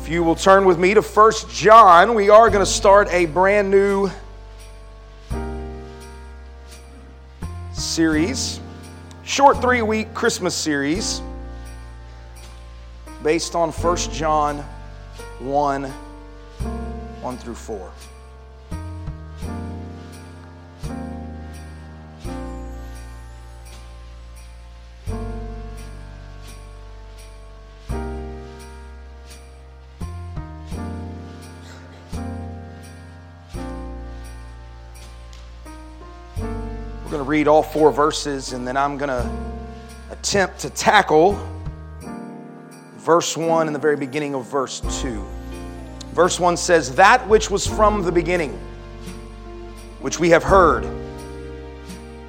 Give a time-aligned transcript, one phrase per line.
[0.00, 3.26] If you will turn with me to 1 John, we are going to start a
[3.26, 4.08] brand new
[7.72, 8.60] series,
[9.24, 11.20] short three week Christmas series
[13.22, 14.58] based on 1 John
[15.40, 17.90] 1 1 through 4.
[37.38, 39.30] Read all four verses and then I'm going to
[40.10, 41.38] attempt to tackle
[42.96, 45.24] verse 1 and the very beginning of verse 2.
[46.10, 48.58] Verse 1 says, That which was from the beginning,
[50.00, 50.82] which we have heard,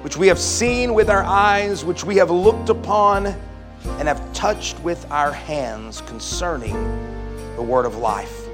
[0.02, 3.26] which we have seen with our eyes, which we have looked upon
[3.98, 6.74] and have touched with our hands concerning
[7.56, 8.46] the word of life.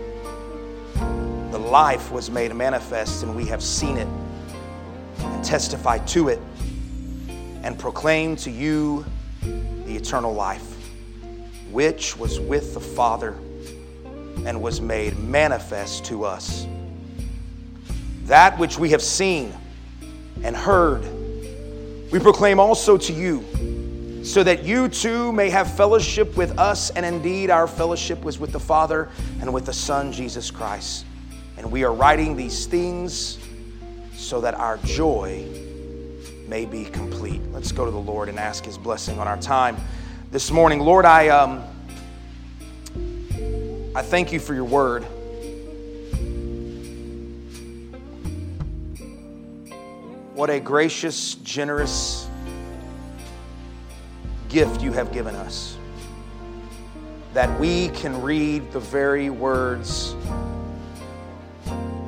[0.95, 4.09] The life was made manifest, and we have seen it
[5.19, 6.41] and testify to it
[7.67, 9.05] and proclaim to you
[9.43, 10.77] the eternal life
[11.73, 13.33] which was with the Father
[14.47, 16.65] and was made manifest to us.
[18.27, 19.53] That which we have seen
[20.45, 21.03] and heard,
[22.13, 27.05] we proclaim also to you, so that you too may have fellowship with us, and
[27.05, 29.09] indeed our fellowship was with the Father
[29.41, 31.05] and with the Son, Jesus Christ.
[31.57, 33.39] And we are writing these things
[34.15, 35.66] so that our joy
[36.49, 37.41] may be complete.
[37.53, 39.77] Let's go to the Lord and ask His blessing on our time
[40.31, 40.81] this morning.
[40.81, 41.65] Lord, I, um,
[43.95, 45.05] I thank you for your word.
[50.35, 52.29] What a gracious, generous
[54.49, 55.77] gift you have given us.
[57.33, 60.15] That we can read the very words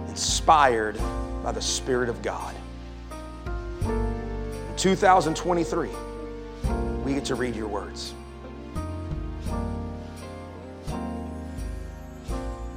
[0.09, 0.99] inspired
[1.43, 2.55] by the Spirit of God.
[4.79, 5.91] In 2023,
[7.05, 8.15] we get to read your words.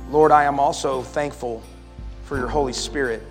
[0.09, 1.61] Lord, I am also thankful
[2.23, 3.21] for your Holy Spirit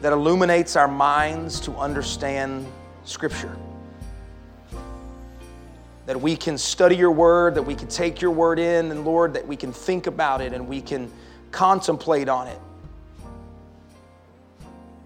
[0.00, 2.66] that illuminates our minds to understand
[3.04, 3.54] Scripture.
[6.06, 9.34] That we can study your word, that we can take your word in, and Lord,
[9.34, 11.12] that we can think about it and we can
[11.50, 12.58] contemplate on it.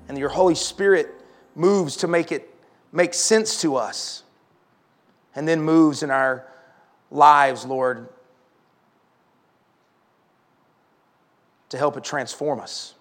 [0.08, 1.12] And your Holy Spirit
[1.54, 2.52] moves to make it
[2.92, 4.22] make sense to us
[5.34, 6.46] and then moves in our
[7.10, 8.08] lives, Lord,
[11.68, 12.94] to help it transform us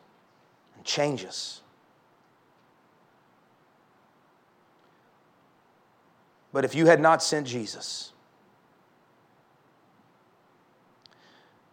[0.75, 1.61] and change us.
[6.51, 8.13] But if you had not sent Jesus,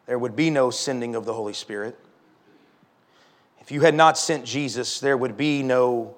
[0.06, 1.98] there would be no sending of the Holy Spirit.
[3.62, 6.16] If you had not sent Jesus, there would be no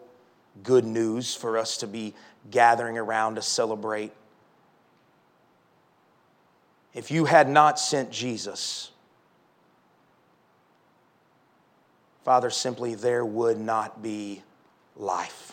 [0.62, 2.14] good news for us to be
[2.50, 4.12] gathering around to celebrate.
[6.94, 8.92] If you had not sent Jesus,
[12.24, 14.42] Father, simply there would not be
[14.96, 15.52] life.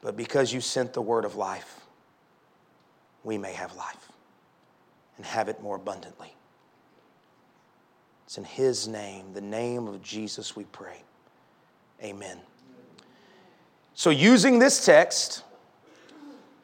[0.00, 1.82] But because you sent the word of life,
[3.22, 4.09] we may have life
[5.20, 6.34] and have it more abundantly.
[8.24, 11.02] It's in His name, the name of Jesus, we pray.
[12.02, 12.38] Amen.
[13.92, 15.42] So, using this text,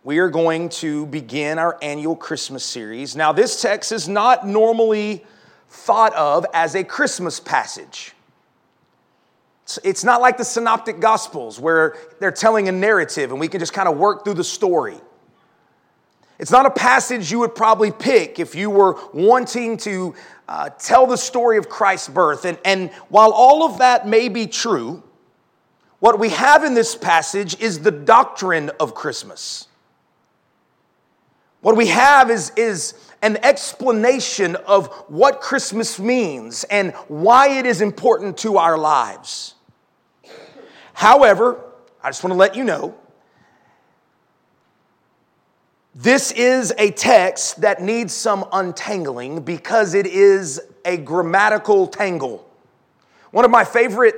[0.05, 3.15] we are going to begin our annual Christmas series.
[3.15, 5.27] Now, this text is not normally
[5.69, 8.15] thought of as a Christmas passage.
[9.85, 13.75] It's not like the Synoptic Gospels where they're telling a narrative and we can just
[13.75, 14.97] kind of work through the story.
[16.39, 20.15] It's not a passage you would probably pick if you were wanting to
[20.49, 22.45] uh, tell the story of Christ's birth.
[22.45, 25.03] And, and while all of that may be true,
[25.99, 29.69] what we have in this passage is the doctrine of Christmas.
[31.63, 37.81] What we have is, is an explanation of what Christmas means and why it is
[37.81, 39.55] important to our lives.
[40.93, 41.61] However,
[42.03, 42.95] I just want to let you know
[45.99, 52.47] this is a text that needs some untangling because it is a grammatical tangle.
[53.31, 54.15] One of my favorite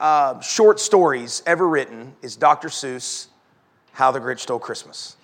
[0.00, 2.68] uh, short stories ever written is Dr.
[2.68, 3.26] Seuss'
[3.92, 5.16] How the Grinch Stole Christmas.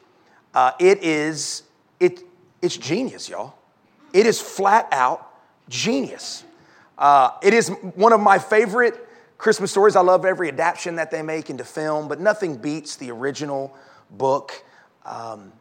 [0.53, 1.63] Uh, it is,
[1.99, 2.23] it,
[2.61, 3.55] it's genius, y'all.
[4.13, 5.33] It is flat out
[5.71, 6.45] genius.
[6.99, 9.09] Uh, it is one of my favorite
[9.39, 9.97] Christmas stories.
[9.97, 13.75] I love every adaptation that they make into film, but nothing beats the original
[14.11, 14.63] book.
[15.07, 15.53] Um,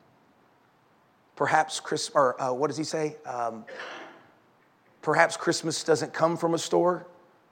[1.36, 3.18] perhaps Chris, or uh, what does he say?
[3.26, 3.66] Um,
[5.02, 7.06] perhaps Christmas doesn't come from a store.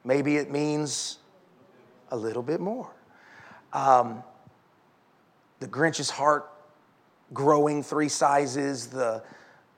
[0.03, 1.19] Maybe it means
[2.11, 2.89] a little bit more.
[3.71, 4.23] Um,
[5.59, 6.49] the Grinch's heart
[7.33, 9.23] growing three sizes, the,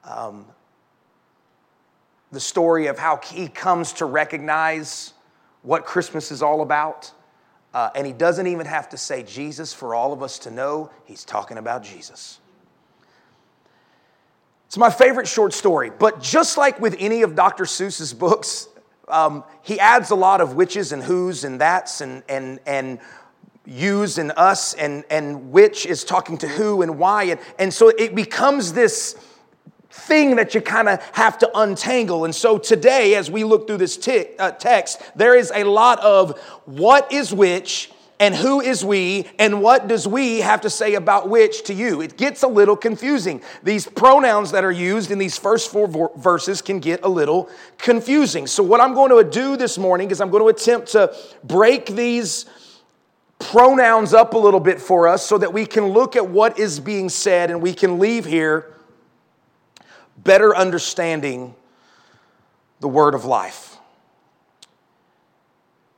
[0.03, 0.45] um,
[2.31, 5.13] the story of how he comes to recognize
[5.61, 7.11] what Christmas is all about.
[7.73, 10.89] Uh, and he doesn't even have to say Jesus for all of us to know
[11.05, 12.39] he's talking about Jesus.
[14.67, 17.65] It's my favorite short story, but just like with any of Dr.
[17.65, 18.67] Seuss's books,
[19.07, 22.99] um, he adds a lot of whiches and who's and that's and, and, and
[23.65, 27.23] yous and us and, and which is talking to who and why.
[27.25, 29.15] And, and so it becomes this
[29.89, 32.25] thing that you kind of have to untangle.
[32.25, 35.99] And so today, as we look through this t- uh, text, there is a lot
[35.99, 40.95] of what is which and who is we and what does we have to say
[40.95, 42.01] about which to you.
[42.01, 43.41] It gets a little confusing.
[43.63, 48.47] These pronouns that are used in these first four verses can get a little confusing.
[48.47, 51.87] So, what I'm going to do this morning is I'm going to attempt to break
[51.87, 52.45] these
[53.39, 56.79] pronouns up a little bit for us so that we can look at what is
[56.79, 58.73] being said and we can leave here
[60.17, 61.53] better understanding
[62.79, 63.74] the word of life.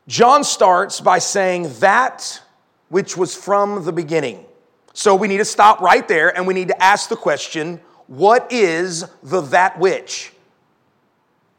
[0.07, 2.42] John starts by saying that
[2.89, 4.45] which was from the beginning.
[4.94, 8.51] So we need to stop right there and we need to ask the question what
[8.51, 10.31] is the that which?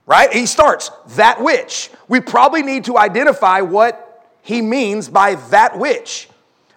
[0.06, 0.32] Right?
[0.32, 1.90] He starts, that which.
[2.08, 6.30] We probably need to identify what he means by that which.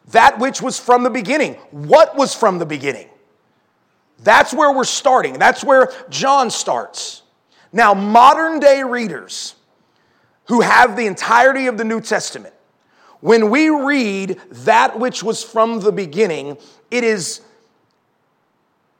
[0.09, 1.53] That which was from the beginning.
[1.71, 3.07] What was from the beginning?
[4.19, 5.39] That's where we're starting.
[5.39, 7.23] That's where John starts.
[7.71, 9.55] Now, modern day readers
[10.51, 12.53] who have the entirety of the New Testament,
[13.21, 16.57] when we read that which was from the beginning,
[16.91, 17.39] it is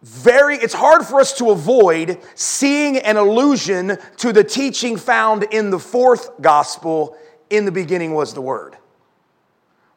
[0.02, 5.72] very, it's hard for us to avoid seeing an allusion to the teaching found in
[5.72, 7.18] the fourth gospel
[7.50, 8.78] in the beginning was the Word.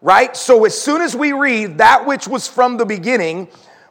[0.00, 0.36] Right?
[0.36, 3.46] So as soon as we read that which was from the beginning,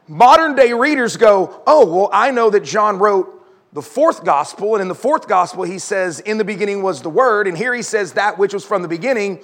[0.06, 3.34] modern day readers go, oh, well, I know that John wrote
[3.74, 7.10] the fourth gospel, and in the fourth gospel, he says, in the beginning was the
[7.10, 9.42] Word, and here he says that which was from the beginning.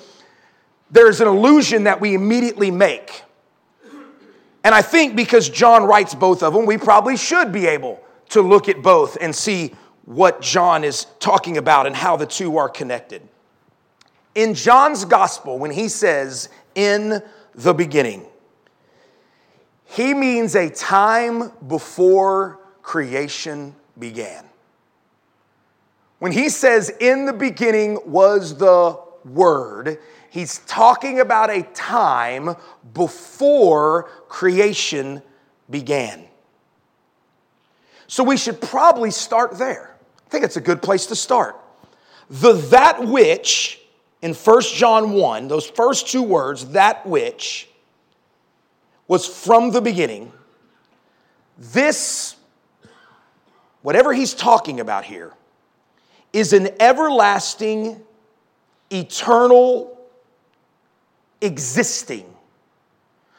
[0.88, 3.25] There's an illusion that we immediately make.
[4.62, 8.41] And I think because John writes both of them, we probably should be able to
[8.41, 9.75] look at both and see
[10.05, 13.23] what John is talking about and how the two are connected.
[14.37, 17.21] In John's gospel, when he says, in
[17.56, 18.27] the beginning,
[19.87, 24.44] he means a time before creation began.
[26.19, 29.99] When he says, in the beginning was the Word,
[30.31, 32.56] he's talking about a time
[32.94, 35.23] before creation
[35.69, 36.25] began.
[38.06, 39.94] So we should probably start there.
[40.26, 41.56] I think it's a good place to start.
[42.29, 43.81] The that which
[44.23, 47.69] in 1 John 1, those first two words, that which
[49.08, 50.32] was from the beginning,
[51.58, 52.37] this,
[53.82, 55.32] whatever he's talking about here,
[56.32, 58.01] is an everlasting,
[58.91, 59.99] eternal,
[61.41, 62.27] existing.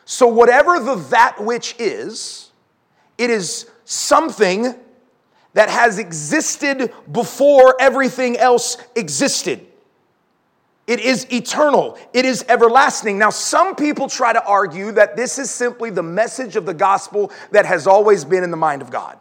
[0.05, 2.51] So, whatever the that which is,
[3.17, 4.75] it is something
[5.53, 9.65] that has existed before everything else existed.
[10.88, 11.98] It is eternal.
[12.13, 13.17] It is everlasting.
[13.17, 17.31] Now, some people try to argue that this is simply the message of the gospel
[17.51, 19.17] that has always been in the mind of God.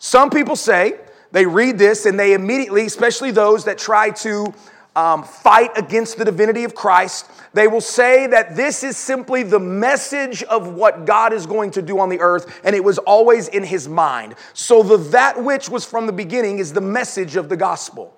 [0.00, 0.98] Some people say
[1.30, 4.52] they read this and they immediately, especially those that try to
[4.96, 9.60] um, fight against the divinity of Christ, they will say that this is simply the
[9.60, 13.48] message of what God is going to do on the earth, and it was always
[13.48, 14.34] in his mind.
[14.54, 18.16] So, the that which was from the beginning is the message of the gospel.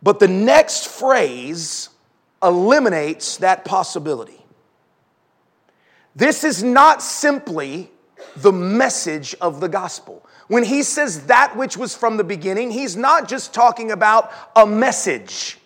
[0.00, 1.90] But the next phrase
[2.40, 4.37] eliminates that possibility.
[6.18, 7.92] This is not simply
[8.38, 10.26] the message of the gospel.
[10.48, 14.66] When he says that which was from the beginning, he's not just talking about a
[14.66, 15.58] message.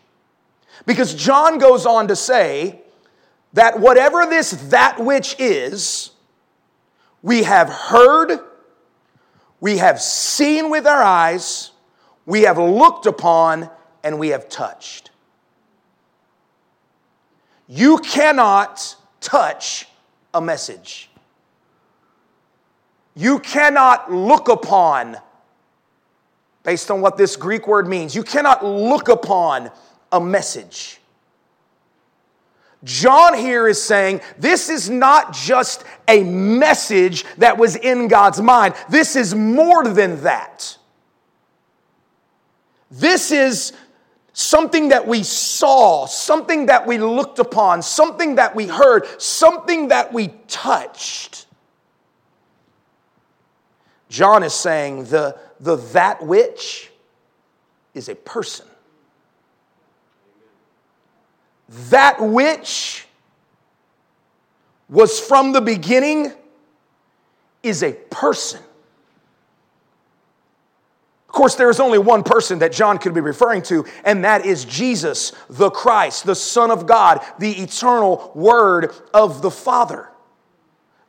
[0.84, 2.82] Because John goes on to say
[3.54, 6.10] that whatever this that which is,
[7.22, 8.38] we have heard,
[9.58, 11.70] we have seen with our eyes,
[12.26, 13.70] we have looked upon,
[14.04, 15.12] and we have touched.
[17.68, 19.86] You cannot touch
[20.34, 21.10] a message.
[23.14, 25.18] You cannot look upon
[26.62, 28.14] based on what this Greek word means.
[28.14, 29.70] You cannot look upon
[30.10, 31.00] a message.
[32.84, 38.74] John here is saying this is not just a message that was in God's mind,
[38.88, 40.76] this is more than that.
[42.90, 43.72] This is
[44.32, 50.12] something that we saw, something that we looked upon, something that we heard, something that
[50.12, 51.46] we touched.
[54.08, 56.90] John is saying the, the that which
[57.94, 58.66] is a person.
[61.90, 63.06] That which
[64.88, 66.32] was from the beginning
[67.62, 68.60] is a person.
[71.32, 74.44] Of course, there is only one person that John could be referring to, and that
[74.44, 80.10] is Jesus, the Christ, the Son of God, the eternal Word of the Father.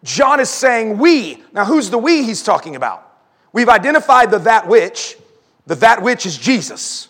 [0.02, 1.44] John is saying we.
[1.52, 3.06] Now, who's the we he's talking about?
[3.52, 5.18] We've identified the that which.
[5.68, 7.10] The that which is Jesus.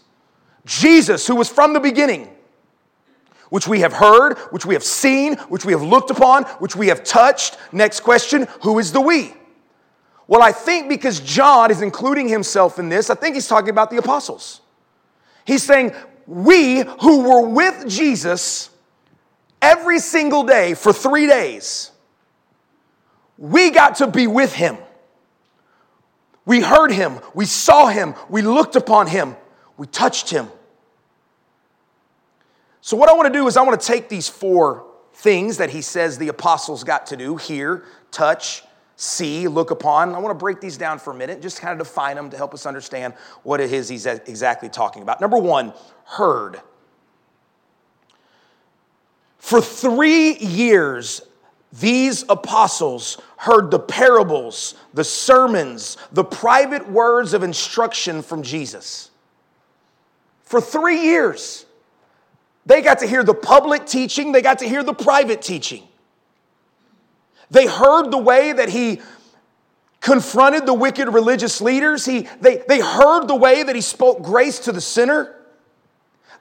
[0.66, 2.36] Jesus, who was from the beginning,
[3.52, 6.88] which we have heard, which we have seen, which we have looked upon, which we
[6.88, 7.60] have touched.
[7.72, 9.36] Next question who is the we?
[10.28, 13.90] Well, I think because John is including himself in this, I think he's talking about
[13.90, 14.62] the apostles.
[15.46, 15.94] He's saying,
[16.26, 18.70] We who were with Jesus
[19.62, 21.92] every single day for three days,
[23.38, 24.78] we got to be with him.
[26.46, 29.36] We heard him, we saw him, we looked upon him,
[29.78, 30.50] we touched him.
[32.82, 35.70] So, what I want to do is, I want to take these four things that
[35.70, 38.64] he says the apostles got to do hear, touch,
[38.96, 40.16] see, look upon.
[40.16, 42.38] I want to break these down for a minute, just kind of define them to
[42.38, 45.22] help us understand what it is he's exactly talking about.
[45.22, 45.74] Number one,
[46.06, 46.62] heard.
[49.38, 51.22] For three years,
[51.74, 59.10] these apostles heard the parables, the sermons, the private words of instruction from Jesus.
[60.44, 61.66] For three years,
[62.66, 65.84] they got to hear the public teaching, they got to hear the private teaching.
[67.52, 69.02] They heard the way that he
[70.02, 72.06] confronted the wicked religious leaders.
[72.06, 75.36] He, they, they heard the way that he spoke grace to the sinner.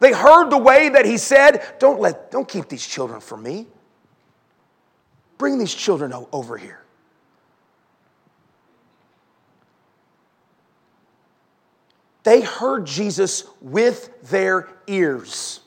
[0.00, 3.66] They heard the way that he said, Don't, let, don't keep these children from me.
[5.38, 6.82] Bring these children over here.
[12.24, 15.60] They heard Jesus with their ears.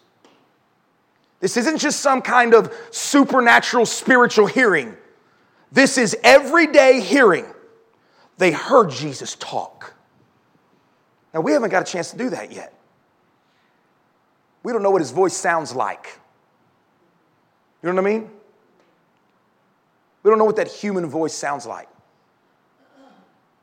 [1.39, 4.95] This isn't just some kind of supernatural spiritual hearing.
[5.71, 7.45] This is everyday hearing.
[8.37, 9.93] They heard Jesus talk.
[11.33, 12.73] Now, we haven't got a chance to do that yet.
[14.63, 16.19] We don't know what his voice sounds like.
[17.83, 18.29] You know what I mean?
[20.23, 21.87] We don't know what that human voice sounds like.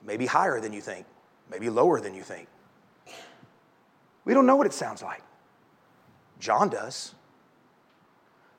[0.04, 1.06] Maybe higher than you think,
[1.50, 2.46] maybe lower than you think.
[4.24, 5.22] We don't know what it sounds like.
[6.38, 7.14] John does.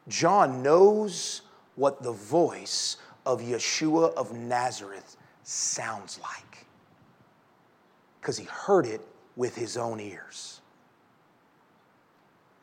[0.07, 1.43] John knows
[1.75, 6.65] what the voice of Yeshua of Nazareth sounds like
[8.19, 9.01] because he heard it
[9.35, 10.61] with his own ears.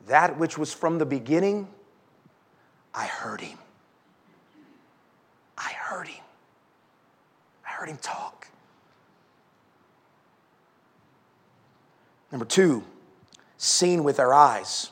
[0.07, 1.67] That which was from the beginning,
[2.93, 3.57] I heard him.
[5.57, 6.23] I heard him.
[7.65, 8.47] I heard him talk.
[12.31, 12.83] Number two,
[13.57, 14.89] seen with our eyes.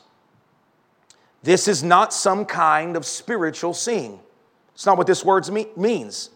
[1.42, 4.20] This is not some kind of spiritual seeing.
[4.80, 5.46] It's not what this word
[5.76, 6.30] means.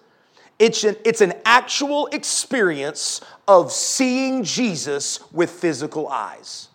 [0.58, 6.68] It's an, it's an actual experience of seeing Jesus with physical eyes.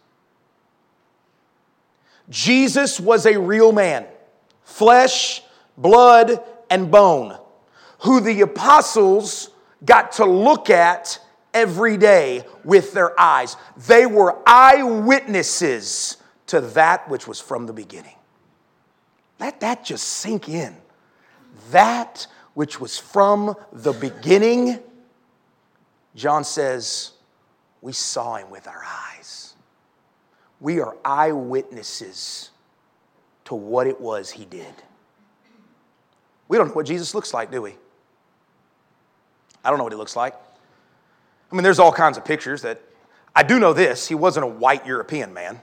[2.28, 4.08] Jesus was a real man,
[4.64, 5.44] flesh,
[5.78, 7.38] blood, and bone,
[8.00, 9.52] who the apostles
[9.86, 11.20] got to look at
[11.54, 13.56] every day with their eyes.
[13.78, 18.16] They were eyewitnesses to that which was from the beginning.
[19.40, 20.76] Let that just sink in
[21.72, 24.80] that which was from the beginning,
[26.16, 27.12] John says,
[27.82, 29.56] we saw him with our eyes.
[30.60, 32.50] We are eyewitnesses
[33.46, 34.74] to what it was he did.
[36.48, 37.76] We don't know what Jesus looks like, do we?
[39.64, 40.36] I don't know what he looks like.
[41.52, 42.82] I mean, there's all kinds of pictures that
[43.36, 45.62] I do know this he wasn't a white European man.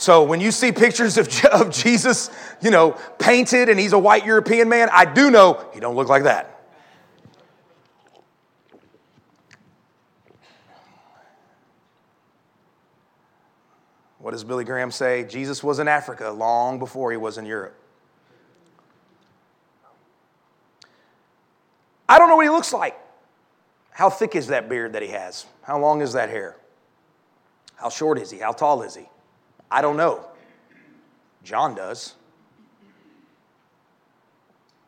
[0.00, 2.30] So when you see pictures of, of Jesus,
[2.62, 6.08] you know, painted and he's a white European man, I do know he don't look
[6.08, 6.58] like that.
[14.20, 15.24] What does Billy Graham say?
[15.24, 17.78] Jesus was in Africa long before he was in Europe.
[22.08, 22.98] I don't know what he looks like.
[23.90, 25.44] How thick is that beard that he has?
[25.60, 26.56] How long is that hair?
[27.76, 28.38] How short is he?
[28.38, 29.06] How tall is he?
[29.70, 30.26] I don't know.
[31.44, 32.14] John does.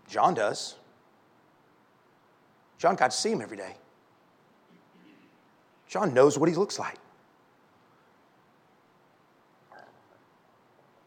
[0.08, 0.76] John does.
[2.78, 3.76] John got to see him every day.
[5.88, 6.96] John knows what he looks like.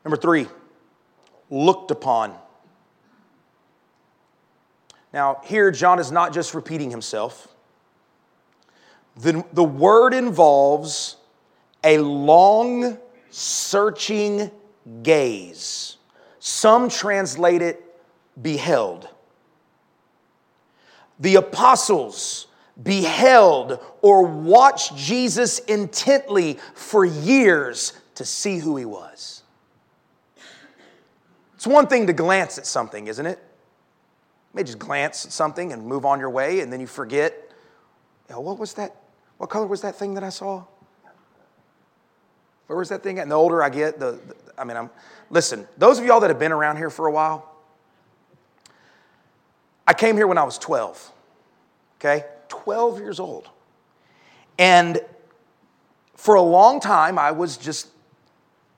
[0.04, 0.48] Number three,
[1.50, 2.36] looked upon.
[5.12, 7.48] Now, here, John is not just repeating himself.
[9.18, 11.16] The, the word involves
[11.84, 12.98] a long,
[13.36, 14.50] searching
[15.04, 15.98] gaze.
[16.40, 17.84] Some translate it
[18.42, 19.10] beheld.
[21.20, 22.48] The apostles
[22.82, 29.44] beheld or watched Jesus intently for years to see who he was.
[31.56, 33.38] It's one thing to glance at something, isn't it?
[33.38, 37.52] You may just glance at something and move on your way, and then you forget.
[38.30, 38.96] You know, what was that?
[39.40, 40.64] What color was that thing that I saw?
[42.68, 43.24] Where was that thing at?
[43.24, 44.90] And the older I get, the, the I mean, I'm
[45.30, 45.68] listen.
[45.78, 47.52] Those of y'all that have been around here for a while,
[49.88, 51.12] I came here when I was 12.
[52.00, 53.50] Okay, 12 years old,
[54.60, 55.00] and
[56.16, 57.88] for a long time I was just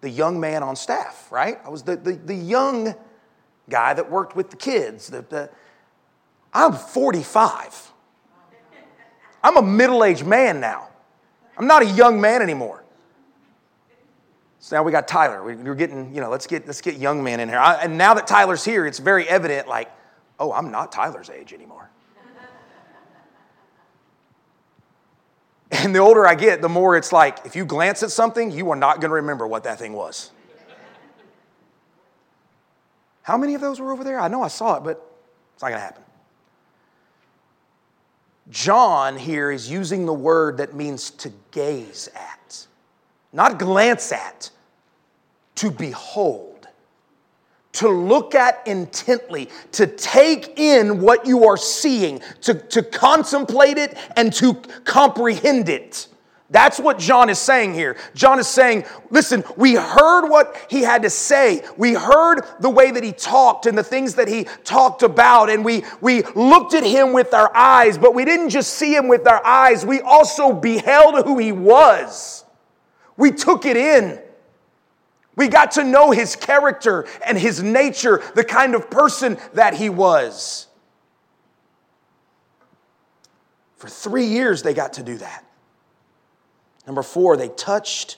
[0.02, 1.60] the young man on staff, right?
[1.66, 2.94] I was the, the, the young
[3.70, 5.08] guy that worked with the kids.
[5.08, 5.50] The, the,
[6.54, 7.92] I'm 45.
[9.44, 10.90] I'm a middle aged man now.
[11.58, 12.84] I'm not a young man anymore.
[14.68, 15.42] So now we got Tyler.
[15.42, 17.58] We're getting, you know, let's get, let's get young men in here.
[17.58, 19.90] I, and now that Tyler's here, it's very evident like,
[20.42, 21.90] oh, I'm not Tyler's age anymore.
[25.72, 28.70] And the older I get, the more it's like, if you glance at something, you
[28.70, 30.32] are not going to remember what that thing was.
[33.22, 34.20] How many of those were over there?
[34.20, 35.10] I know I saw it, but
[35.54, 36.04] it's not going to happen.
[38.50, 42.68] John here is using the word that means to gaze at,
[43.32, 44.52] not glance at,
[45.58, 46.48] to behold
[47.78, 53.96] to look at intently, to take in what you are seeing, to, to contemplate it
[54.16, 56.08] and to comprehend it.
[56.50, 57.98] That's what John is saying here.
[58.16, 61.64] John is saying, listen, we heard what he had to say.
[61.78, 65.64] We heard the way that he talked and the things that he talked about, and
[65.64, 69.28] we, we looked at him with our eyes, but we didn't just see him with
[69.28, 72.44] our eyes, we also beheld who he was.
[73.18, 74.20] We took it in.
[75.38, 79.88] We got to know his character and his nature, the kind of person that he
[79.88, 80.68] was.
[83.76, 85.46] For three years, they got to do that.
[86.88, 88.18] Number four, they touched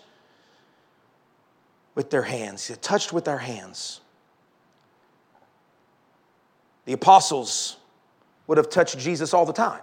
[1.93, 2.69] with their hands.
[2.69, 3.99] They touched with their hands.
[6.85, 7.75] The apostles
[8.47, 9.81] would have touched Jesus all the time.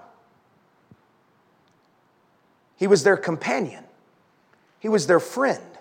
[2.77, 3.85] He was their companion,
[4.79, 5.76] he was their friend.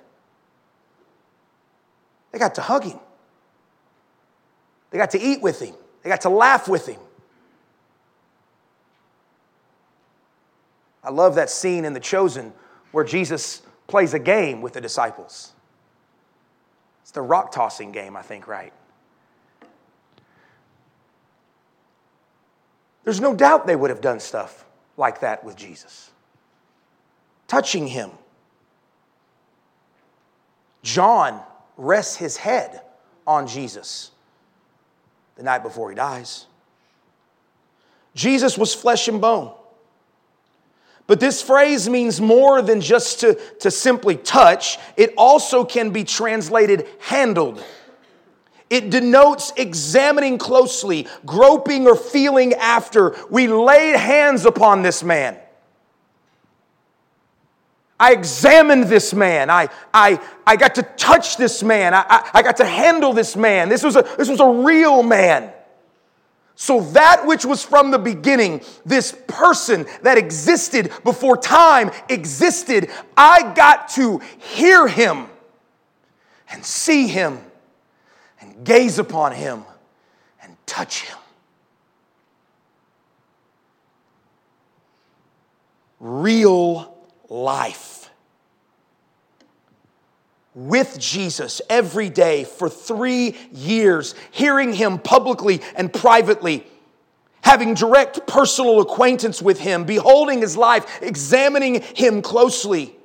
[2.36, 3.00] They got to hug him.
[4.92, 5.74] They got to eat with him.
[6.04, 7.00] They got to laugh with him.
[11.02, 12.52] I love that scene in The Chosen
[12.92, 15.54] where Jesus plays a game with the disciples.
[17.04, 18.74] It's the rock tossing game, I think, right?
[23.06, 24.66] There's no doubt they would have done stuff
[24.98, 26.12] like that with Jesus,
[27.48, 28.12] touching him.
[30.84, 31.42] John
[31.78, 32.82] rests his head
[33.28, 34.12] on Jesus
[35.36, 36.46] the night before he dies.
[38.14, 39.54] Jesus was flesh and bone.
[41.08, 46.04] But this phrase means more than just to, to simply touch, it also can be
[46.04, 47.64] translated handled.
[48.70, 53.16] It denotes examining closely, groping or feeling after.
[53.30, 55.38] We laid hands upon this man.
[58.00, 59.50] I examined this man.
[59.50, 61.94] I, I, I got to touch this man.
[61.94, 63.70] I, I, I, got to handle this man.
[63.70, 65.54] This was, a, this was a real man.
[66.56, 73.54] So, that which was from the beginning, this person that existed before time existed, I
[73.54, 75.28] got to hear him
[76.50, 77.40] and see him
[78.40, 79.66] and gaze upon him
[80.42, 81.18] and touch him.
[86.00, 86.95] Real
[87.30, 87.96] life
[90.56, 96.66] with Jesus every day for three years, hearing him publicly and privately,
[97.42, 102.96] having direct personal acquaintance with him, beholding his life, examining him closely.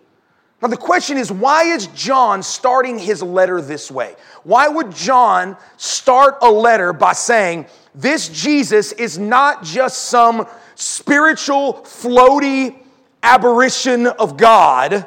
[0.62, 4.14] Now, the question is why is John starting his letter this way?
[4.44, 11.74] Why would John start a letter by saying, This Jesus is not just some spiritual,
[11.84, 12.79] floaty,
[13.22, 15.06] aberration of God,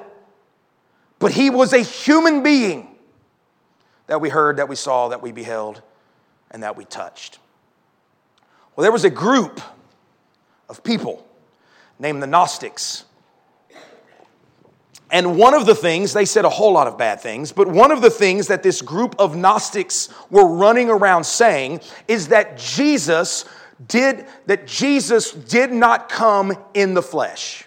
[1.20, 2.88] but he was a human being
[4.08, 5.82] that we heard, that we saw, that we beheld,
[6.52, 7.40] and that we touched.
[8.76, 9.62] Well, there was a group
[10.70, 11.26] of people
[12.00, 13.06] named the Gnostics.
[15.12, 17.92] And one of the things, they said a whole lot of bad things, but one
[17.92, 23.46] of the things that this group of Gnostics were running around saying is that Jesus
[23.88, 27.66] did that Jesus did not come in the flesh.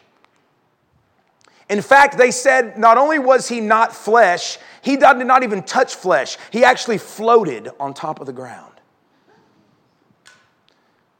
[1.68, 5.94] In fact, they said not only was he not flesh, he did not even touch
[5.94, 6.36] flesh.
[6.50, 8.72] He actually floated on top of the ground.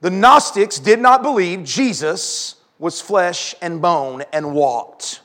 [0.01, 5.21] The Gnostics did not believe Jesus was flesh and bone and walked.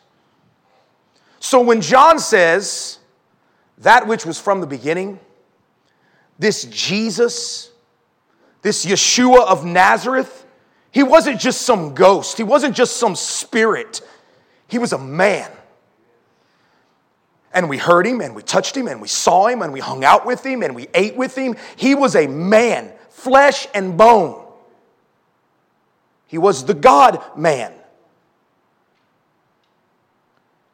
[1.39, 2.99] So when John says,
[3.79, 5.19] that which was from the beginning,
[6.39, 7.71] this Jesus,
[8.61, 10.45] this Yeshua of Nazareth,
[10.91, 14.01] he wasn't just some ghost, he wasn't just some spirit,
[14.71, 15.51] he was a man.
[17.53, 20.05] And we heard him and we touched him and we saw him and we hung
[20.05, 21.57] out with him and we ate with him.
[21.75, 24.47] He was a man, flesh and bone.
[26.25, 27.73] He was the God man.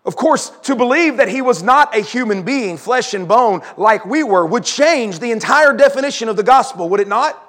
[0.05, 4.05] Of course, to believe that he was not a human being, flesh and bone, like
[4.05, 7.43] we were, would change the entire definition of the gospel, would it not?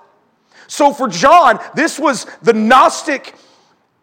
[0.66, 3.34] So for John, this was the Gnostic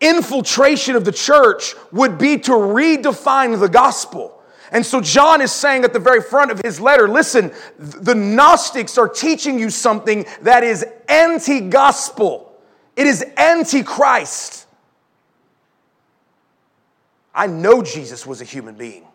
[0.02, 4.42] infiltration of the church, would be to redefine the gospel.
[4.72, 8.98] And so John is saying at the very front of his letter listen, the Gnostics
[8.98, 12.54] are teaching you something that is anti gospel.
[12.96, 14.66] It is antichrist.
[17.34, 19.06] I know Jesus was a human being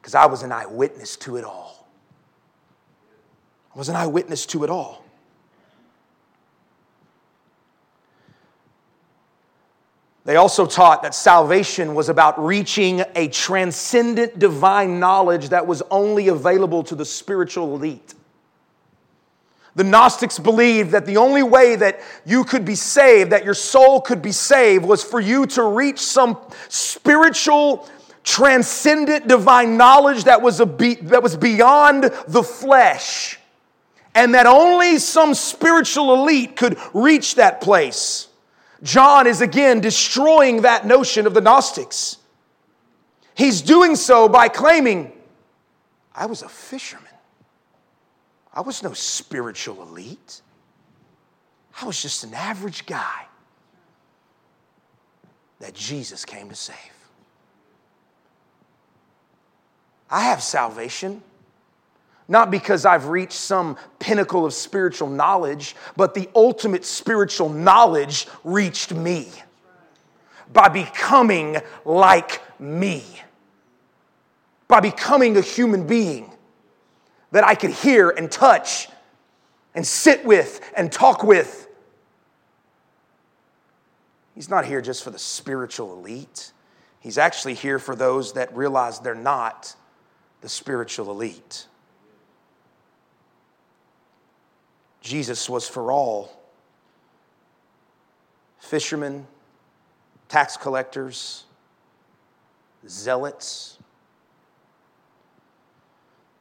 [0.00, 1.86] because I was an eyewitness to it all.
[3.74, 5.05] I was an eyewitness to it all.
[10.26, 16.26] They also taught that salvation was about reaching a transcendent divine knowledge that was only
[16.26, 18.12] available to the spiritual elite.
[19.76, 24.00] The Gnostics believed that the only way that you could be saved, that your soul
[24.00, 27.88] could be saved, was for you to reach some spiritual,
[28.24, 33.38] transcendent divine knowledge that was, a be, that was beyond the flesh.
[34.12, 38.25] And that only some spiritual elite could reach that place.
[38.82, 42.18] John is again destroying that notion of the Gnostics.
[43.34, 45.12] He's doing so by claiming,
[46.14, 47.04] I was a fisherman.
[48.52, 50.40] I was no spiritual elite.
[51.80, 53.26] I was just an average guy
[55.60, 56.76] that Jesus came to save.
[60.10, 61.22] I have salvation,
[62.28, 68.92] not because I've reached some pinnacle of spiritual knowledge, but the ultimate spiritual knowledge reached
[68.92, 69.28] me
[70.52, 73.04] by becoming like me,
[74.68, 76.30] by becoming a human being
[77.30, 78.88] that I could hear and touch
[79.74, 81.68] and sit with and talk with.
[84.34, 86.52] He's not here just for the spiritual elite.
[87.00, 89.74] He's actually here for those that realize they're not
[90.40, 91.66] the spiritual elite.
[95.06, 96.32] Jesus was for all
[98.58, 99.24] fishermen,
[100.28, 101.44] tax collectors,
[102.88, 103.78] zealots,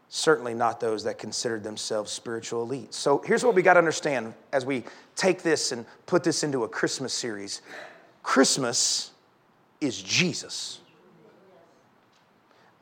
[0.10, 2.96] certainly not those that considered themselves spiritual elites.
[2.96, 4.84] So here's what we got to understand as we
[5.16, 7.62] take this and put this into a Christmas series
[8.24, 9.12] Christmas
[9.80, 10.80] is Jesus.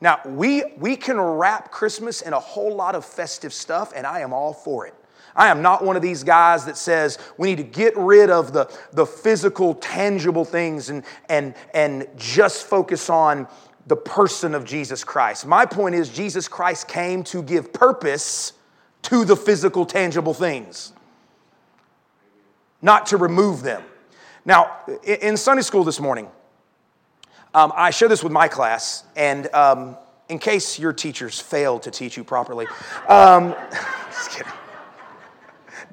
[0.00, 4.20] Now, we, we can wrap Christmas in a whole lot of festive stuff, and I
[4.20, 4.94] am all for it.
[5.36, 8.52] I am not one of these guys that says we need to get rid of
[8.52, 13.48] the, the physical, tangible things and, and, and just focus on
[13.86, 15.46] the person of Jesus Christ.
[15.46, 18.52] My point is, Jesus Christ came to give purpose
[19.02, 20.92] to the physical, tangible things,
[22.80, 23.82] not to remove them.
[24.46, 26.28] Now, in Sunday school this morning,
[27.54, 29.96] um, I share this with my class, and um,
[30.28, 32.66] in case your teachers failed to teach you properly,
[33.08, 33.54] um,
[34.10, 34.52] just kidding.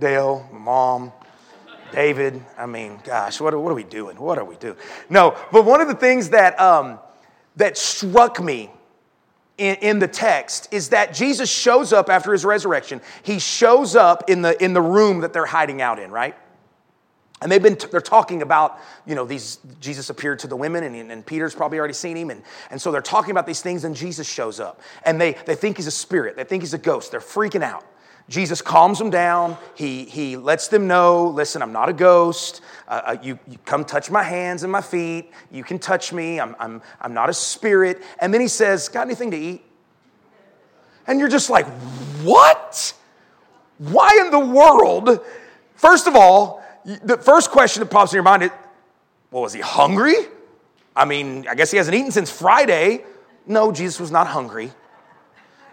[0.01, 1.13] Dale, mom,
[1.93, 4.19] David, I mean, gosh, what, what are we doing?
[4.19, 4.75] What are we doing?
[5.09, 6.99] No, but one of the things that um,
[7.55, 8.71] that struck me
[9.57, 12.99] in, in, the text is that Jesus shows up after his resurrection.
[13.21, 16.35] He shows up in the, in the room that they're hiding out in, right?
[17.41, 21.11] And they've been, they're talking about, you know, these, Jesus appeared to the women and,
[21.11, 22.29] and Peter's probably already seen him.
[22.29, 24.81] And, and so they're talking about these things and Jesus shows up.
[25.05, 26.35] And they, they think he's a spirit.
[26.35, 27.11] They think he's a ghost.
[27.11, 27.85] They're freaking out.
[28.31, 29.57] Jesus calms them down.
[29.75, 32.61] He, he lets them know listen, I'm not a ghost.
[32.87, 35.31] Uh, uh, you, you come touch my hands and my feet.
[35.51, 36.39] You can touch me.
[36.39, 38.01] I'm, I'm, I'm not a spirit.
[38.19, 39.65] And then he says, Got anything to eat?
[41.07, 41.67] And you're just like,
[42.23, 42.93] What?
[43.79, 45.19] Why in the world?
[45.75, 46.63] First of all,
[47.03, 48.51] the first question that pops in your mind is,
[49.29, 50.15] Well, was he hungry?
[50.95, 53.03] I mean, I guess he hasn't eaten since Friday.
[53.45, 54.71] No, Jesus was not hungry.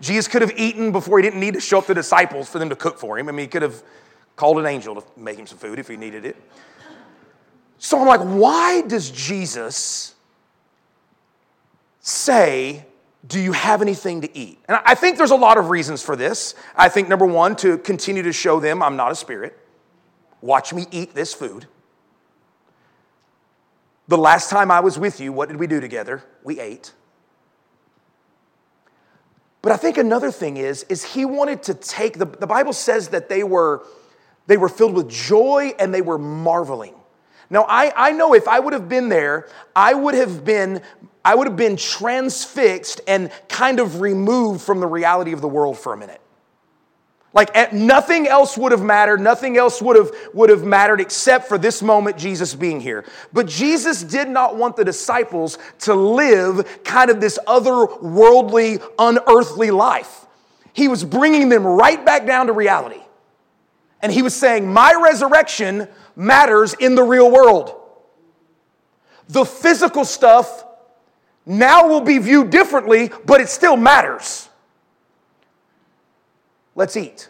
[0.01, 2.69] Jesus could have eaten before he didn't need to show up the disciples for them
[2.69, 3.29] to cook for him.
[3.29, 3.83] I mean, he could have
[4.37, 6.37] called an angel to make him some food if he needed it.
[7.79, 10.15] So I'm like, why does Jesus
[12.01, 12.87] say,
[13.27, 14.59] Do you have anything to eat?
[14.69, 16.55] And I think there's a lot of reasons for this.
[16.77, 19.59] I think number one, to continue to show them I'm not a spirit.
[20.41, 21.67] Watch me eat this food.
[24.07, 26.25] The last time I was with you, what did we do together?
[26.43, 26.93] We ate.
[29.69, 33.09] But I think another thing is, is he wanted to take, the, the Bible says
[33.09, 33.85] that they were,
[34.47, 36.95] they were filled with joy and they were marveling.
[37.51, 40.81] Now, I, I know if I would have been there, I would have been,
[41.23, 45.79] I would have been transfixed and kind of removed from the reality of the world
[45.79, 46.23] for a minute.
[47.39, 51.47] Like eh, nothing else would have mattered, nothing else would have, would have mattered except
[51.47, 53.05] for this moment, Jesus being here.
[53.33, 60.27] But Jesus did not want the disciples to live kind of this otherworldly, unearthly life.
[60.73, 63.03] He was bringing them right back down to reality.
[64.03, 67.73] And he was saying, My resurrection matters in the real world.
[69.29, 70.65] The physical stuff
[71.47, 74.48] now will be viewed differently, but it still matters.
[76.79, 77.29] Let's eat.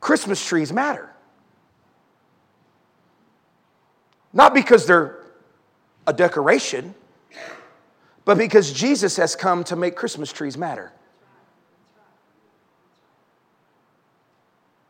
[0.00, 1.10] Christmas trees matter.
[4.32, 5.22] Not because they're
[6.06, 6.94] a decoration,
[8.24, 10.90] but because Jesus has come to make Christmas trees matter.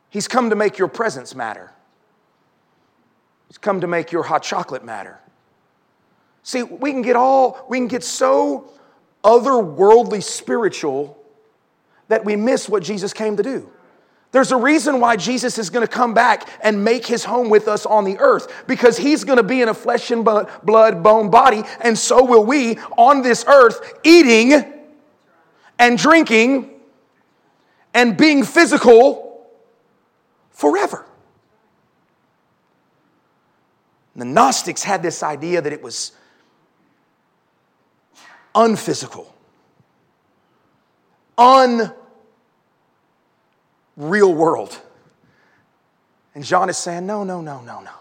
[0.09, 1.69] He's come to make your presence matter.
[3.49, 5.19] He's come to make your hot chocolate matter.
[6.43, 8.71] See, we can get all, we can get so
[9.21, 11.18] otherworldly spiritual
[12.09, 13.71] that we miss what Jesus came to do.
[14.31, 17.67] There's a reason why Jesus is going to come back and make his home with
[17.67, 21.31] us on the earth because he's going to be in a flesh and blood, bone
[21.31, 24.53] body, and so will we on this earth, eating
[25.79, 26.69] and drinking
[27.93, 29.49] and being physical
[30.51, 31.05] forever.
[34.15, 36.11] The Gnostics had this idea that it was
[38.53, 39.33] unphysical,
[41.39, 41.91] un
[43.95, 44.79] real world.
[46.35, 47.91] And John is saying, no, no, no, no, no.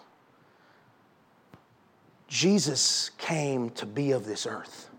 [2.26, 4.90] Jesus came to be of this earth.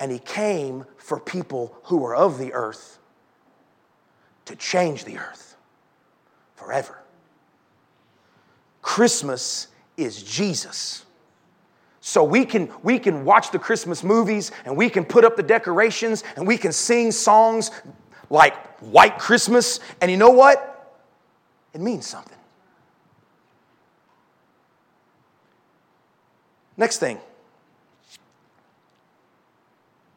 [0.00, 2.98] And he came for people who are of the earth
[4.46, 5.56] to change the earth
[6.56, 6.98] forever.
[8.82, 11.04] Christmas is Jesus.
[12.00, 15.42] So we can, we can watch the Christmas movies and we can put up the
[15.42, 17.70] decorations and we can sing songs
[18.30, 19.80] like White Christmas.
[20.00, 20.66] And you know what?
[21.74, 22.36] It means something.
[26.76, 27.20] Next thing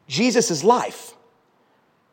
[0.07, 1.12] Jesus is life.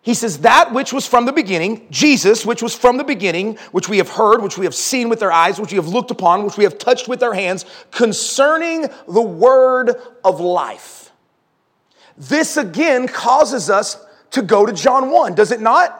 [0.02, 3.88] He says, That which was from the beginning, Jesus, which was from the beginning, which
[3.88, 6.44] we have heard, which we have seen with our eyes, which we have looked upon,
[6.44, 9.90] which we have touched with our hands, concerning the word
[10.24, 11.12] of life.
[12.16, 15.96] This again causes us to go to John 1, does it not?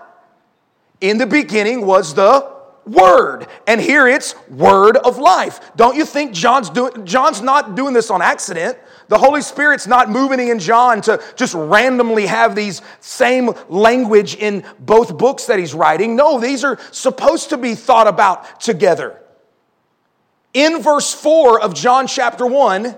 [1.00, 6.32] In the beginning was the word and here it's word of life don't you think
[6.32, 6.70] john's
[7.04, 8.76] john's not doing this on accident
[9.10, 14.64] the holy spirit's not moving in john to just randomly have these same language in
[14.78, 19.20] both books that he's writing no these are supposed to be thought about together
[20.54, 22.96] in verse 4 of john chapter 1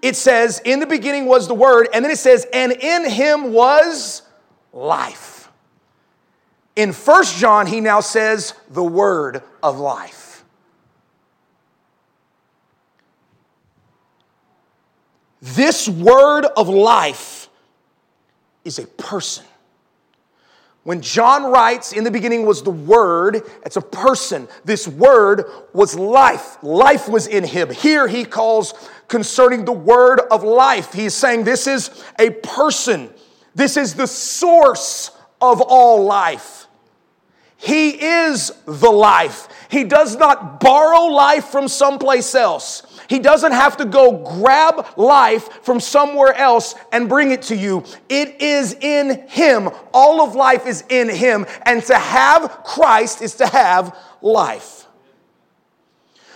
[0.00, 3.52] it says in the beginning was the word and then it says and in him
[3.52, 4.22] was
[4.72, 5.50] life.
[6.74, 10.21] In First John, he now says the word of life.
[15.42, 17.50] This word of life
[18.64, 19.44] is a person.
[20.84, 24.48] When John writes, in the beginning was the Word, it's a person.
[24.64, 26.60] This Word was life.
[26.62, 27.70] Life was in him.
[27.70, 28.74] Here he calls
[29.06, 30.92] concerning the Word of life.
[30.92, 33.10] He's saying this is a person.
[33.54, 36.66] This is the source of all life.
[37.56, 39.46] He is the life.
[39.70, 42.82] He does not borrow life from someplace else.
[43.12, 47.84] He doesn't have to go grab life from somewhere else and bring it to you.
[48.08, 49.68] It is in Him.
[49.92, 51.44] All of life is in Him.
[51.66, 54.86] And to have Christ is to have life.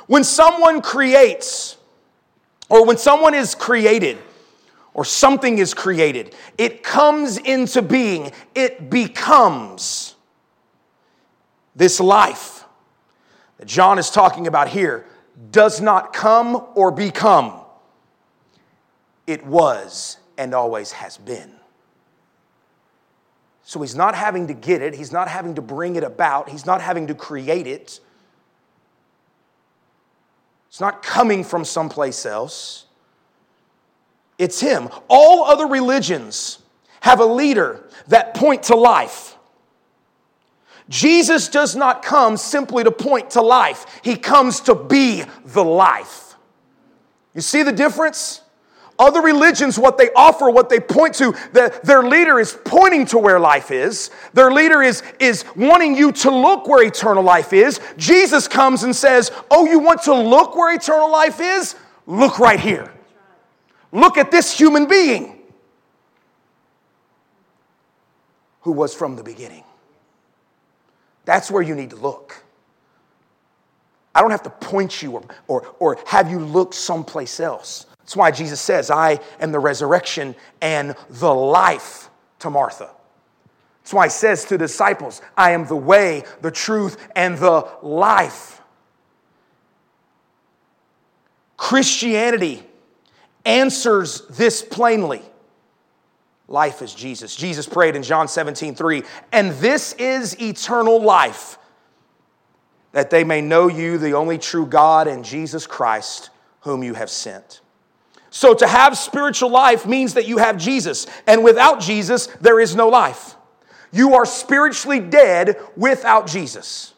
[0.06, 1.78] When someone creates,
[2.68, 4.18] or when someone is created,
[4.92, 10.14] or something is created, it comes into being, it becomes
[11.74, 12.64] this life
[13.56, 15.06] that John is talking about here
[15.50, 17.60] does not come or become.
[19.26, 21.52] It was and always has been.
[23.62, 26.64] So he's not having to get it, he's not having to bring it about, he's
[26.64, 28.00] not having to create it.
[30.68, 32.86] It's not coming from someplace else.
[34.38, 34.88] It's him.
[35.08, 36.58] All other religions
[37.00, 39.35] have a leader that point to life.
[40.88, 46.36] Jesus does not come simply to point to life, He comes to be the life.
[47.34, 48.42] You see the difference?
[48.98, 53.18] Other religions, what they offer, what they point to, the, their leader is pointing to
[53.18, 54.10] where life is.
[54.32, 57.78] Their leader is, is wanting you to look where eternal life is.
[57.98, 61.76] Jesus comes and says, Oh, you want to look where eternal life is?
[62.06, 62.90] Look right here.
[63.92, 65.40] Look at this human being
[68.62, 69.64] who was from the beginning.
[71.26, 72.42] That's where you need to look.
[74.14, 77.84] I don't have to point you or, or, or have you look someplace else.
[77.98, 82.08] That's why Jesus says, I am the resurrection and the life
[82.38, 82.88] to Martha.
[83.82, 88.62] That's why he says to disciples, I am the way, the truth, and the life.
[91.56, 92.62] Christianity
[93.44, 95.22] answers this plainly.
[96.48, 97.34] Life is Jesus.
[97.34, 101.58] Jesus prayed in John 17, 3, and this is eternal life,
[102.92, 106.30] that they may know you, the only true God, and Jesus Christ,
[106.60, 107.60] whom you have sent.
[108.30, 112.76] So to have spiritual life means that you have Jesus, and without Jesus, there is
[112.76, 113.34] no life.
[113.90, 116.94] You are spiritually dead without Jesus.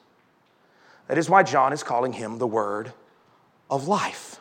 [1.06, 2.92] That is why John is calling him the Word
[3.70, 4.40] of life.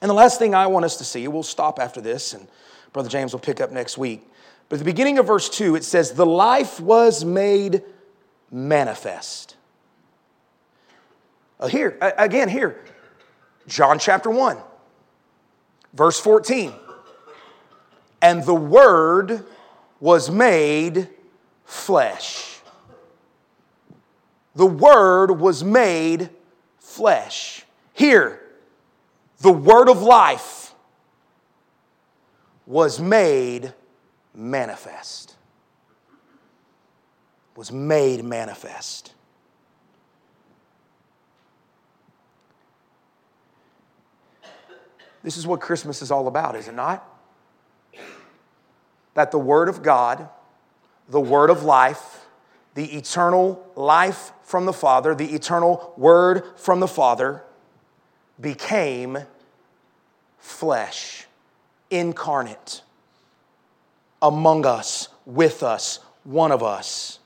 [0.00, 2.48] And the last thing I want us to see, we'll stop after this and
[2.96, 4.26] Brother James will pick up next week.
[4.70, 7.82] But at the beginning of verse 2, it says, The life was made
[8.50, 9.54] manifest.
[11.60, 12.82] Uh, here, again, here,
[13.68, 14.56] John chapter 1,
[15.92, 16.72] verse 14.
[18.22, 19.44] And the Word
[20.00, 21.10] was made
[21.66, 22.60] flesh.
[24.54, 26.30] The Word was made
[26.78, 27.66] flesh.
[27.92, 28.40] Here,
[29.40, 30.65] the Word of life
[32.66, 33.72] was made
[34.34, 35.36] manifest.
[37.54, 39.12] Was made manifest.
[45.22, 47.04] This is what Christmas is all about, is it not?
[49.14, 50.28] That the Word of God,
[51.08, 52.26] the Word of life,
[52.74, 57.42] the eternal life from the Father, the eternal Word from the Father,
[58.38, 59.18] became
[60.38, 61.25] flesh
[61.90, 62.82] incarnate
[64.20, 67.18] among us, with us, one of us.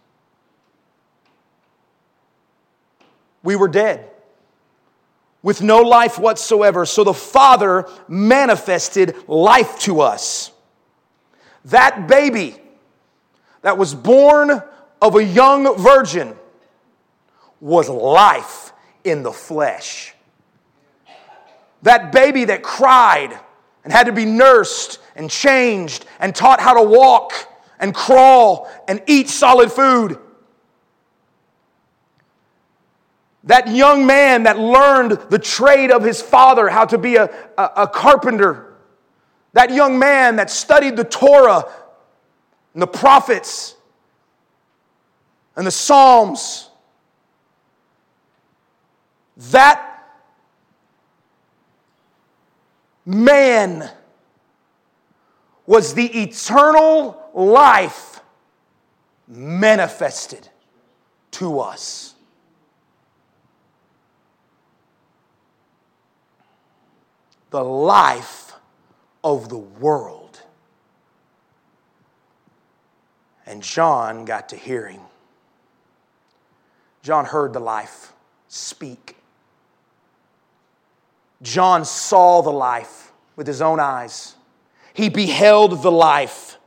[3.43, 4.11] We were dead
[5.43, 6.85] with no life whatsoever.
[6.85, 10.53] So the Father manifested life to us.
[11.67, 12.57] That baby
[13.63, 14.63] that was born
[15.01, 16.35] of a young virgin
[17.61, 18.73] was life
[19.05, 20.15] in the flesh.
[21.83, 23.39] That baby that cried
[23.85, 27.33] and had to be nursed and changed and taught how to walk
[27.79, 30.19] and crawl and eat solid food.
[33.45, 37.25] That young man that learned the trade of his father, how to be a,
[37.57, 38.75] a, a carpenter.
[39.55, 41.65] That young man that studied the Torah
[42.75, 43.75] and the prophets
[45.57, 46.69] and the Psalms.
[49.37, 49.90] That
[53.05, 53.91] man
[55.67, 58.21] was the eternal life
[59.29, 60.49] manifested
[61.31, 62.15] to us.
[67.51, 68.53] The life
[69.23, 70.43] of the world.
[73.47, 75.01] And John got to hearing.
[77.03, 78.13] John heard the life
[78.49, 79.17] speak.
[81.43, 84.35] John saw the life with his own eyes.
[84.93, 86.59] He beheld the life.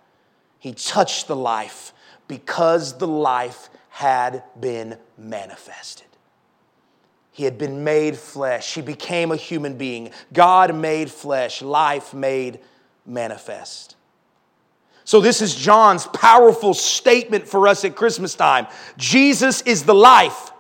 [0.60, 1.94] He touched the life
[2.28, 6.08] because the life had been manifested.
[7.32, 8.74] He had been made flesh.
[8.74, 10.12] He became a human being.
[10.32, 12.60] God made flesh, life made
[13.06, 13.96] manifest.
[15.06, 18.68] So, this is John's powerful statement for us at Christmas time.
[18.98, 20.53] Jesus is the life.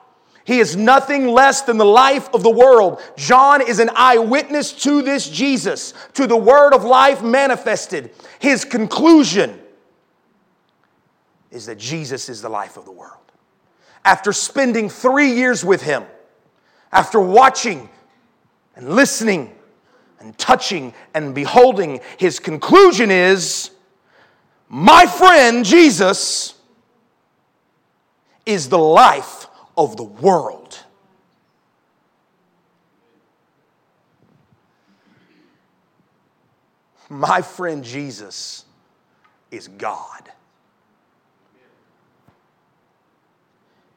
[0.46, 3.02] He is nothing less than the life of the world.
[3.16, 8.12] John is an eyewitness to this Jesus, to the word of life manifested.
[8.39, 9.60] His conclusion
[11.50, 13.14] is that Jesus is the life of the world.
[14.04, 16.04] After spending three years with him,
[16.91, 17.89] after watching
[18.76, 19.56] and listening
[20.20, 23.72] and touching and beholding, his conclusion is
[24.68, 26.56] my friend Jesus
[28.46, 29.48] is the life
[29.78, 30.80] of the world.
[37.10, 38.66] My friend Jesus
[39.52, 40.32] is God.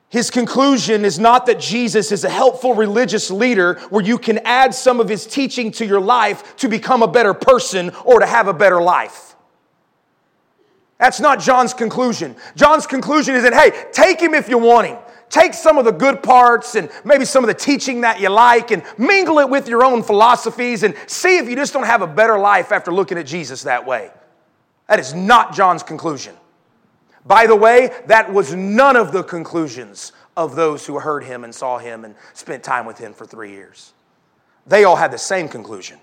[0.08, 4.74] His conclusion is not that Jesus is a helpful religious leader where you can add
[4.74, 8.48] some of his teaching to your life to become a better person or to have
[8.48, 9.34] a better life.
[10.98, 12.36] That's not John's conclusion.
[12.54, 14.98] John's conclusion is that, hey, take him if you want him.
[15.28, 18.70] Take some of the good parts and maybe some of the teaching that you like
[18.70, 22.06] and mingle it with your own philosophies and see if you just don't have a
[22.06, 24.10] better life after looking at Jesus that way.
[24.88, 26.34] That is not John's conclusion.
[27.24, 31.52] By the way, that was none of the conclusions of those who heard him and
[31.52, 33.92] saw him and spent time with him for three years.
[34.66, 35.98] They all had the same conclusion.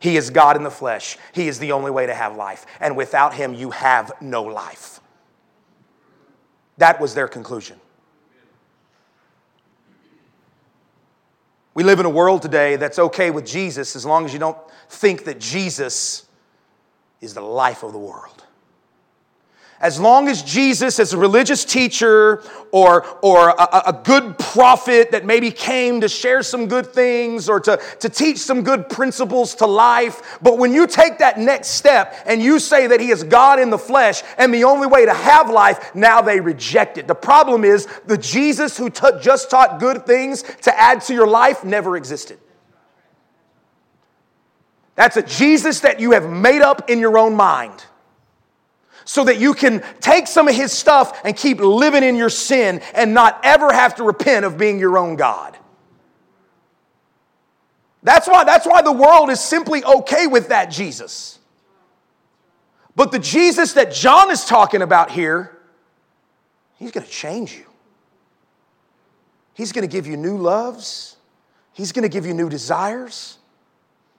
[0.00, 1.16] He is God in the flesh.
[1.32, 2.66] He is the only way to have life.
[2.80, 5.00] And without him, you have no life.
[6.76, 7.80] That was their conclusion.
[11.78, 14.58] We live in a world today that's okay with Jesus as long as you don't
[14.88, 16.26] think that Jesus
[17.20, 18.42] is the life of the world
[19.80, 25.24] as long as Jesus, as a religious teacher or, or a, a, good prophet that
[25.24, 29.66] maybe came to share some good things or to, to teach some good principles to
[29.66, 33.60] life, but when you take that next step and you say that he is God
[33.60, 37.06] in the flesh and the only way to have life, now they reject it.
[37.06, 41.26] The problem is the Jesus who t- just taught good things to add to your
[41.26, 42.38] life never existed.
[44.96, 47.84] That's a Jesus that you have made up in your own mind
[49.08, 52.82] so that you can take some of his stuff and keep living in your sin
[52.92, 55.56] and not ever have to repent of being your own God.
[58.02, 61.38] That's why, that's why the world is simply okay with that Jesus.
[62.94, 65.56] But the Jesus that John is talking about here,
[66.78, 67.64] he's going to change you.
[69.54, 71.16] He's going to give you new loves.
[71.72, 73.38] He's going to give you new desires.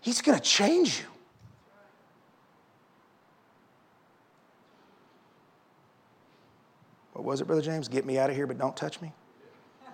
[0.02, 1.09] He's going to change you.
[7.20, 7.90] What was it, Brother James?
[7.90, 9.12] Get me out of here, but don't touch me?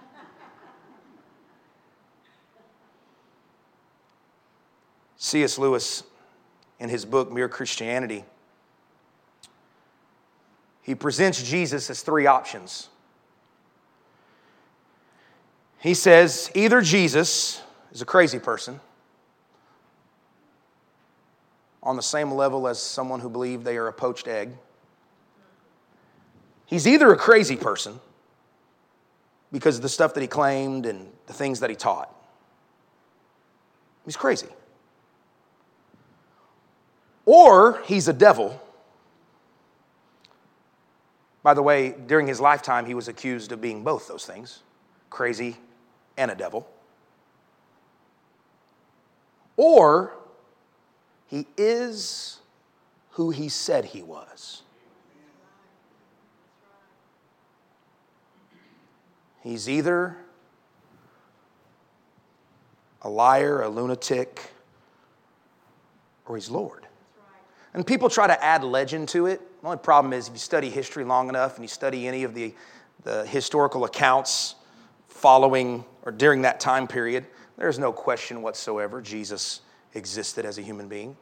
[5.18, 5.58] C.S.
[5.58, 6.04] Lewis,
[6.80, 8.26] in his book Mere Christianity,
[10.84, 12.90] he presents Jesus as three options.
[15.80, 18.80] He says either Jesus is a crazy person,
[21.82, 24.52] on the same level as someone who believed they are a poached egg.
[26.66, 28.00] He's either a crazy person
[29.52, 32.14] because of the stuff that he claimed and the things that he taught.
[34.06, 34.48] He's crazy.
[37.26, 38.62] Or he's a devil.
[41.42, 44.62] By the way, during his lifetime, he was accused of being both those things
[45.10, 45.56] crazy
[46.18, 46.68] and a devil.
[49.56, 50.14] Or
[51.28, 52.40] he is
[53.12, 54.64] who he said he was.
[59.46, 60.18] He's either
[63.04, 64.42] a liar, a lunatic,
[66.26, 66.88] or he's Lord.
[67.76, 69.40] And people try to add legend to it.
[69.62, 72.34] The only problem is if you study history long enough and you study any of
[72.34, 72.56] the,
[73.04, 74.56] the historical accounts
[75.10, 79.62] following or during that time period, there's no question whatsoever Jesus
[79.94, 81.16] existed as a human being.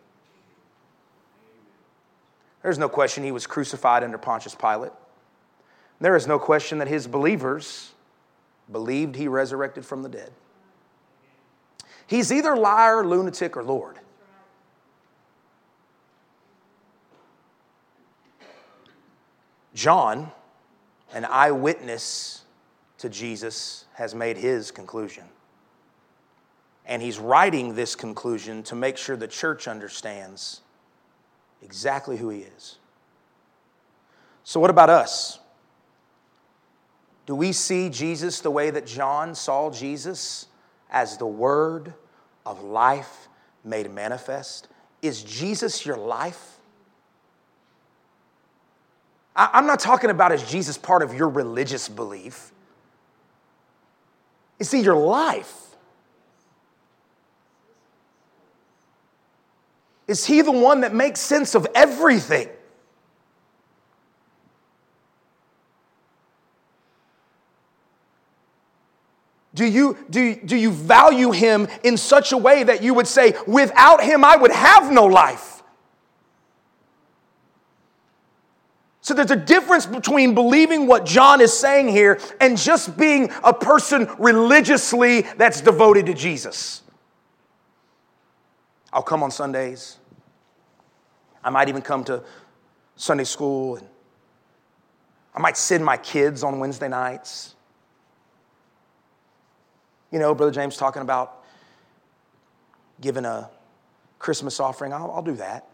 [2.62, 4.94] There's no question he was crucified under Pontius Pilate.
[6.00, 7.90] There is no question that his believers
[8.72, 10.32] believed he resurrected from the dead.
[12.08, 14.00] He's either liar, lunatic, or Lord.
[19.74, 20.32] John,
[21.14, 22.44] an eyewitness
[23.00, 25.24] to Jesus, has made his conclusion.
[26.86, 30.62] And he's writing this conclusion to make sure the church understands
[31.62, 32.78] exactly who he is.
[34.44, 35.40] So, what about us?
[37.26, 40.48] Do we see Jesus the way that John saw Jesus
[40.90, 41.94] as the Word
[42.46, 43.28] of life
[43.64, 44.68] made manifest?
[45.02, 46.60] Is Jesus your life?
[49.36, 52.52] I'm not talking about is Jesus part of your religious belief.
[54.60, 55.60] Is he your life?
[60.08, 62.50] Is he the one that makes sense of everything?
[69.64, 73.34] Do you, do, do you value him in such a way that you would say,
[73.48, 75.64] without him, I would have no life?
[79.00, 83.54] So there's a difference between believing what John is saying here and just being a
[83.54, 86.82] person religiously that's devoted to Jesus.
[88.92, 89.98] I'll come on Sundays.
[91.42, 92.22] I might even come to
[92.98, 93.88] Sunday school and
[95.34, 97.56] I might send my kids on Wednesday nights.
[100.14, 101.44] You know, Brother James talking about
[103.02, 103.50] giving a
[104.20, 104.94] Christmas offering.
[104.94, 105.68] I'll, I'll do that.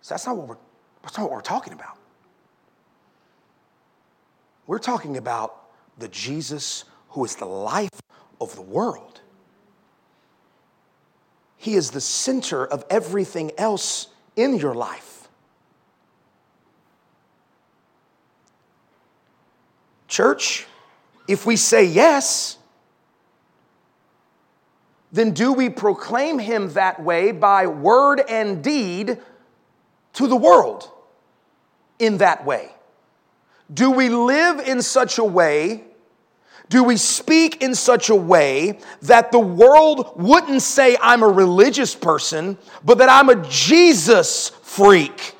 [0.00, 0.56] So that's not what we're,
[1.02, 1.96] that's not what we're talking about.
[4.66, 5.68] We're talking about
[5.98, 8.02] the Jesus who is the life
[8.40, 9.20] of the world.
[11.58, 15.13] He is the center of everything else in your life.
[20.14, 20.64] Church,
[21.26, 22.56] if we say yes,
[25.10, 29.18] then do we proclaim him that way by word and deed
[30.12, 30.88] to the world
[31.98, 32.70] in that way?
[33.72, 35.82] Do we live in such a way?
[36.68, 41.96] Do we speak in such a way that the world wouldn't say I'm a religious
[41.96, 45.34] person, but that I'm a Jesus freak?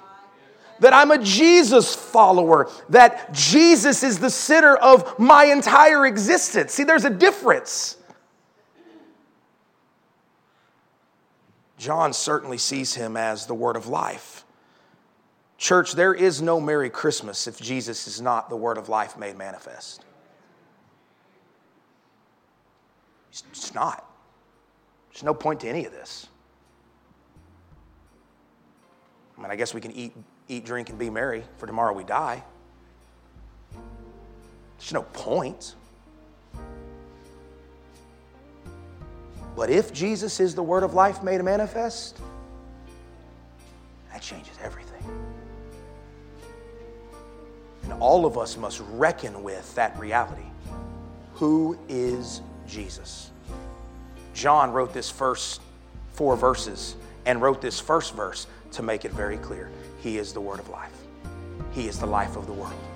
[0.85, 6.74] That I'm a Jesus follower, that Jesus is the center of my entire existence.
[6.74, 7.97] See, there's a difference.
[11.78, 14.45] John certainly sees him as the word of life.
[15.57, 19.39] Church, there is no Merry Christmas if Jesus is not the word of life made
[19.39, 20.05] manifest.
[23.30, 24.05] It's not.
[25.11, 26.26] There's no point to any of this.
[29.39, 30.12] I mean, I guess we can eat,
[30.49, 32.42] eat, drink, and be merry, for tomorrow we die.
[34.78, 35.74] There's no point.
[39.57, 42.18] But if Jesus is the word of life made manifest,
[44.12, 45.03] that changes everything.
[47.84, 50.42] And all of us must reckon with that reality.
[51.34, 53.30] Who is Jesus?
[54.34, 55.61] John wrote this first
[56.12, 59.70] four verses and wrote this first verse to make it very clear.
[60.05, 60.92] He is the word of life,
[61.72, 62.93] He is the life of the world.